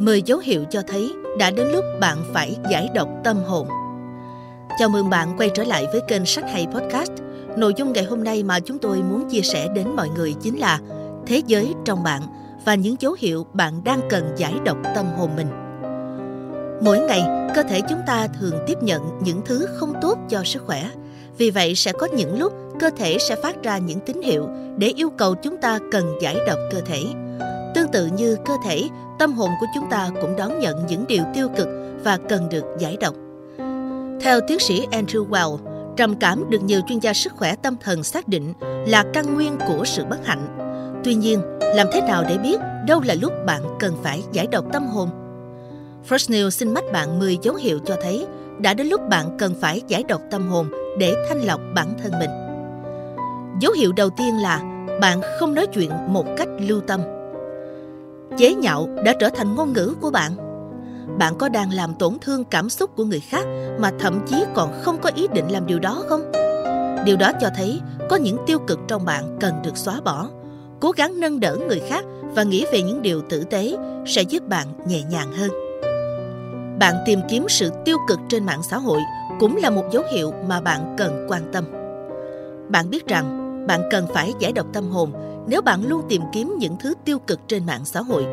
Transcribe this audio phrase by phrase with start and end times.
[0.00, 3.68] 10 dấu hiệu cho thấy đã đến lúc bạn phải giải độc tâm hồn.
[4.78, 7.12] Chào mừng bạn quay trở lại với kênh Sách Hay Podcast.
[7.56, 10.58] Nội dung ngày hôm nay mà chúng tôi muốn chia sẻ đến mọi người chính
[10.58, 10.80] là
[11.26, 12.22] thế giới trong bạn
[12.64, 15.48] và những dấu hiệu bạn đang cần giải độc tâm hồn mình.
[16.84, 20.62] Mỗi ngày, cơ thể chúng ta thường tiếp nhận những thứ không tốt cho sức
[20.66, 20.90] khỏe.
[21.38, 24.92] Vì vậy sẽ có những lúc cơ thể sẽ phát ra những tín hiệu để
[24.96, 27.04] yêu cầu chúng ta cần giải độc cơ thể.
[27.92, 31.48] Tự như cơ thể, tâm hồn của chúng ta cũng đón nhận những điều tiêu
[31.56, 31.68] cực
[32.04, 33.14] và cần được giải độc.
[34.20, 35.58] Theo tiến sĩ Andrew Well,
[35.96, 38.52] trầm cảm được nhiều chuyên gia sức khỏe tâm thần xác định
[38.86, 40.56] là căn nguyên của sự bất hạnh.
[41.04, 44.64] Tuy nhiên, làm thế nào để biết đâu là lúc bạn cần phải giải độc
[44.72, 45.08] tâm hồn?
[46.08, 48.26] First News xin mách bạn 10 dấu hiệu cho thấy
[48.58, 52.12] đã đến lúc bạn cần phải giải độc tâm hồn để thanh lọc bản thân
[52.18, 52.30] mình.
[53.60, 54.62] Dấu hiệu đầu tiên là
[55.00, 57.00] bạn không nói chuyện một cách lưu tâm.
[58.36, 60.32] Chế nhạo đã trở thành ngôn ngữ của bạn.
[61.18, 63.44] Bạn có đang làm tổn thương cảm xúc của người khác
[63.78, 66.32] mà thậm chí còn không có ý định làm điều đó không?
[67.04, 70.28] Điều đó cho thấy có những tiêu cực trong bạn cần được xóa bỏ.
[70.80, 74.48] Cố gắng nâng đỡ người khác và nghĩ về những điều tử tế sẽ giúp
[74.48, 75.50] bạn nhẹ nhàng hơn.
[76.78, 79.00] Bạn tìm kiếm sự tiêu cực trên mạng xã hội
[79.40, 81.64] cũng là một dấu hiệu mà bạn cần quan tâm.
[82.68, 83.36] Bạn biết rằng
[83.66, 85.12] bạn cần phải giải độc tâm hồn
[85.50, 88.24] nếu bạn luôn tìm kiếm những thứ tiêu cực trên mạng xã hội.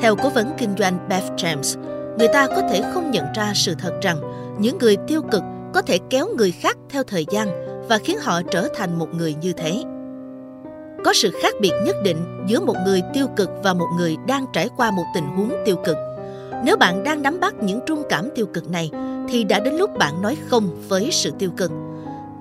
[0.00, 1.80] Theo cố vấn kinh doanh Beth James,
[2.18, 4.16] người ta có thể không nhận ra sự thật rằng
[4.58, 5.42] những người tiêu cực
[5.74, 7.48] có thể kéo người khác theo thời gian
[7.88, 9.84] và khiến họ trở thành một người như thế.
[11.04, 14.46] Có sự khác biệt nhất định giữa một người tiêu cực và một người đang
[14.52, 15.96] trải qua một tình huống tiêu cực.
[16.64, 18.90] Nếu bạn đang nắm bắt những trung cảm tiêu cực này,
[19.28, 21.70] thì đã đến lúc bạn nói không với sự tiêu cực.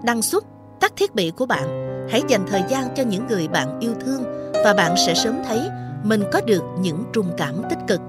[0.03, 0.45] Đăng xuất,
[0.79, 4.23] tắt thiết bị của bạn hãy dành thời gian cho những người bạn yêu thương
[4.63, 5.69] và bạn sẽ sớm thấy
[6.03, 8.01] mình có được những trung cảm tích cực.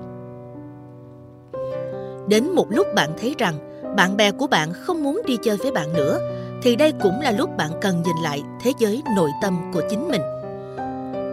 [2.28, 3.55] Đến một lúc bạn thấy rằng
[3.97, 6.19] bạn bè của bạn không muốn đi chơi với bạn nữa,
[6.62, 10.09] thì đây cũng là lúc bạn cần nhìn lại thế giới nội tâm của chính
[10.09, 10.22] mình.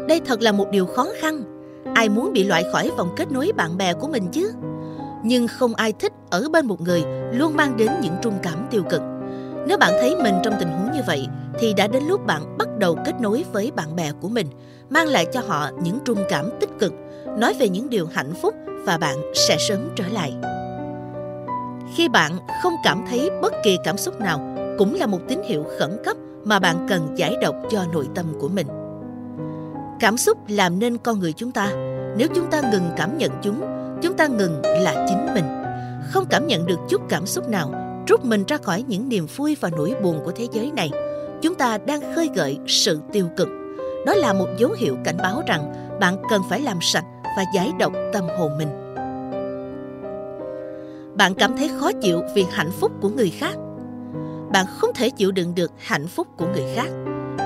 [0.07, 1.43] Đây thật là một điều khó khăn.
[1.95, 4.51] Ai muốn bị loại khỏi vòng kết nối bạn bè của mình chứ?
[5.23, 8.83] Nhưng không ai thích ở bên một người luôn mang đến những trung cảm tiêu
[8.89, 9.01] cực.
[9.67, 11.27] Nếu bạn thấy mình trong tình huống như vậy
[11.59, 14.47] thì đã đến lúc bạn bắt đầu kết nối với bạn bè của mình,
[14.89, 16.93] mang lại cho họ những trung cảm tích cực,
[17.37, 20.33] nói về những điều hạnh phúc và bạn sẽ sớm trở lại.
[21.95, 22.31] Khi bạn
[22.63, 26.17] không cảm thấy bất kỳ cảm xúc nào cũng là một tín hiệu khẩn cấp
[26.43, 28.67] mà bạn cần giải độc cho nội tâm của mình.
[29.99, 31.71] Cảm xúc làm nên con người chúng ta.
[32.17, 33.61] Nếu chúng ta ngừng cảm nhận chúng,
[34.01, 35.45] chúng ta ngừng là chính mình.
[36.09, 37.73] Không cảm nhận được chút cảm xúc nào,
[38.07, 40.91] rút mình ra khỏi những niềm vui và nỗi buồn của thế giới này–
[41.41, 43.47] chúng ta đang khơi gợi sự tiêu cực.
[44.05, 47.71] Đó là một dấu hiệu cảnh báo rằng bạn cần phải làm sạch và giải
[47.79, 48.69] độc tâm hồn mình.
[51.15, 53.55] Bạn cảm thấy khó chịu vì hạnh phúc của người khác.
[54.51, 56.87] Bạn không thể chịu đựng được hạnh phúc của người khác.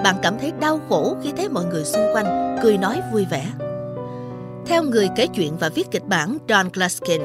[0.03, 3.45] Bạn cảm thấy đau khổ khi thấy mọi người xung quanh cười nói vui vẻ.
[4.65, 7.21] Theo người kể chuyện và viết kịch bản Don Glaskin,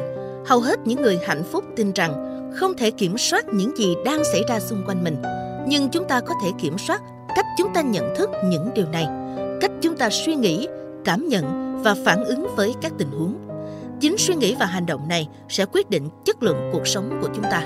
[0.47, 4.25] hầu hết những người hạnh phúc tin rằng không thể kiểm soát những gì đang
[4.25, 5.17] xảy ra xung quanh mình
[5.67, 7.03] nhưng chúng ta có thể kiểm soát
[7.37, 9.07] cách chúng ta nhận thức những điều này,
[9.61, 10.69] cách chúng ta suy nghĩ,
[11.05, 13.35] cảm nhận và phản ứng với các tình huống.
[14.01, 17.29] Chính suy nghĩ và hành động này sẽ quyết định chất lượng cuộc sống của
[17.35, 17.61] chúng ta.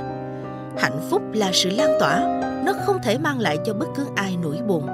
[0.79, 4.37] Hạnh phúc là sự lan tỏa, nó không thể mang lại cho bất cứ ai
[4.43, 4.87] nỗi buồn.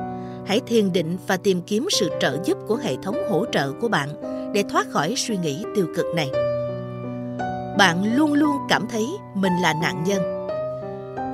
[0.46, 3.88] Hãy thiền định và tìm kiếm sự trợ giúp của hệ thống hỗ trợ của
[3.88, 4.08] bạn
[4.54, 6.30] để thoát khỏi suy nghĩ tiêu cực này.
[7.78, 10.35] Bạn luôn luôn cảm thấy mình là nạn nhân.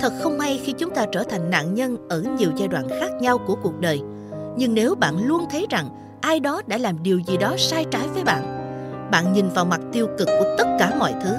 [0.03, 3.11] Thật không may khi chúng ta trở thành nạn nhân ở nhiều giai đoạn khác
[3.21, 4.01] nhau của cuộc đời.
[4.57, 5.89] Nhưng nếu bạn luôn thấy rằng
[6.21, 8.43] ai đó đã làm điều gì đó sai trái với bạn,
[9.11, 11.35] bạn nhìn vào mặt tiêu cực của tất cả mọi thứ,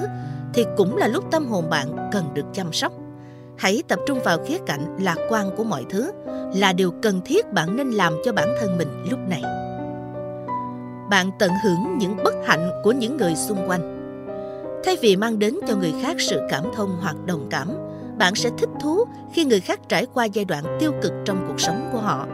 [0.54, 2.92] thì cũng là lúc tâm hồn bạn cần được chăm sóc.
[3.56, 6.11] Hãy tập trung vào khía cạnh lạc quan của mọi thứ
[6.55, 9.43] là điều cần thiết bạn nên làm cho bản thân mình lúc này.
[11.11, 14.00] Bạn tận hưởng những bất hạnh của những người xung quanh.
[14.84, 17.69] Thay vì mang đến cho người khác sự cảm thông hoặc đồng cảm,
[18.19, 21.61] bạn sẽ thích thú khi người khác trải qua giai đoạn tiêu cực trong cuộc
[21.61, 22.26] sống của họ.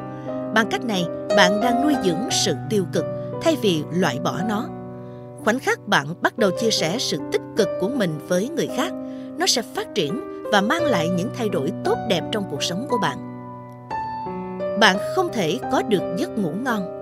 [0.55, 1.05] Bằng cách này,
[1.37, 3.05] bạn đang nuôi dưỡng sự tiêu cực
[3.43, 4.69] thay vì loại bỏ nó.
[5.44, 8.93] Khoảnh khắc bạn bắt đầu chia sẻ sự tích cực của mình với người khác,
[9.38, 10.21] nó sẽ phát triển
[10.53, 13.19] và mang lại những thay đổi tốt đẹp trong cuộc sống của bạn.
[14.81, 17.00] Bạn không thể có được giấc ngủ ngon.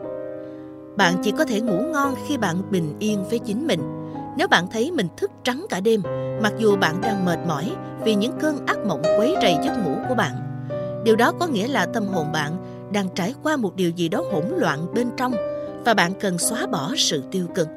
[0.96, 3.97] Bạn chỉ có thể ngủ ngon khi bạn bình yên với chính mình
[4.38, 6.02] nếu bạn thấy mình thức trắng cả đêm
[6.42, 7.72] mặc dù bạn đang mệt mỏi
[8.04, 10.34] vì những cơn ác mộng quấy rầy giấc ngủ của bạn.
[11.04, 12.52] Điều đó có nghĩa là tâm hồn bạn
[12.92, 15.32] đang trải qua một điều gì đó hỗn loạn bên trong
[15.84, 17.68] và bạn cần xóa bỏ sự tiêu cực.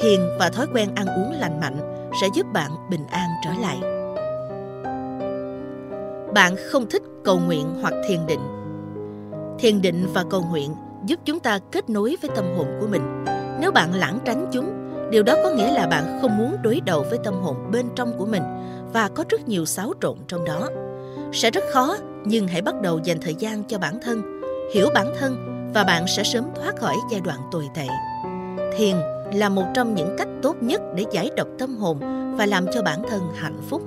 [0.00, 3.78] thiền và thói quen ăn uống lành mạnh sẽ giúp bạn bình an trở lại.
[6.34, 8.40] Bạn không thích cầu nguyện hoặc thiền định.
[9.58, 10.74] Thiền định và cầu nguyện
[11.06, 13.24] giúp chúng ta kết nối với tâm hồn của mình.
[13.60, 17.04] Nếu bạn lãng tránh chúng, điều đó có nghĩa là bạn không muốn đối đầu
[17.10, 18.42] với tâm hồn bên trong của mình
[18.92, 20.68] và có rất nhiều xáo trộn trong đó.
[21.32, 24.40] Sẽ rất khó, nhưng hãy bắt đầu dành thời gian cho bản thân,
[24.74, 25.36] hiểu bản thân
[25.74, 27.86] và bạn sẽ sớm thoát khỏi giai đoạn tồi tệ.
[28.76, 28.96] Thiền
[29.32, 31.98] là một trong những cách tốt nhất để giải độc tâm hồn
[32.36, 33.82] và làm cho bản thân hạnh phúc.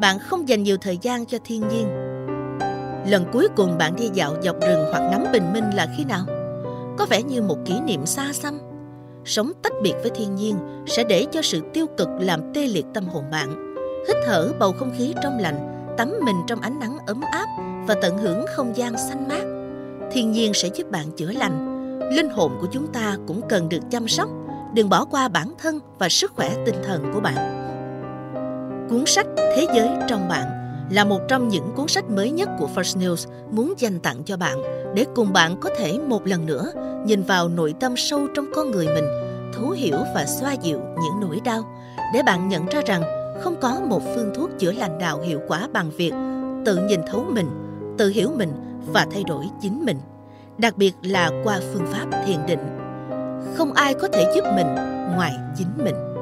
[0.00, 1.88] Bạn không dành nhiều thời gian cho thiên nhiên.
[3.06, 6.24] Lần cuối cùng bạn đi dạo dọc rừng hoặc ngắm bình minh là khi nào?
[6.98, 8.73] Có vẻ như một kỷ niệm xa xăm.
[9.24, 10.56] Sống tách biệt với thiên nhiên
[10.86, 13.74] sẽ để cho sự tiêu cực làm tê liệt tâm hồn bạn.
[14.08, 17.46] Hít thở bầu không khí trong lành, tắm mình trong ánh nắng ấm áp
[17.86, 19.44] và tận hưởng không gian xanh mát.
[20.12, 21.74] Thiên nhiên sẽ giúp bạn chữa lành
[22.12, 24.30] linh hồn của chúng ta cũng cần được chăm sóc
[24.74, 27.60] đừng bỏ qua bản thân và sức khỏe tinh thần của bạn
[28.90, 32.68] cuốn sách thế giới trong bạn là một trong những cuốn sách mới nhất của
[32.74, 34.62] First News muốn dành tặng cho bạn
[34.94, 36.72] để cùng bạn có thể một lần nữa
[37.06, 39.04] nhìn vào nội tâm sâu trong con người mình,
[39.54, 41.62] thấu hiểu và xoa dịu những nỗi đau
[42.14, 43.02] để bạn nhận ra rằng
[43.40, 46.12] không có một phương thuốc chữa lành nào hiệu quả bằng việc
[46.66, 47.50] tự nhìn thấu mình,
[47.98, 48.52] tự hiểu mình
[48.92, 49.98] và thay đổi chính mình
[50.58, 52.78] đặc biệt là qua phương pháp thiền định.
[53.56, 54.74] Không ai có thể giúp mình
[55.16, 56.13] ngoài chính mình.